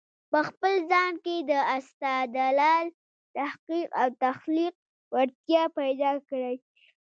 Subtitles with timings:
[0.31, 2.85] په خپل ځان کې د استدلال،
[3.37, 4.73] تحقیق او تخليق
[5.13, 6.55] وړتیا پیدا کړی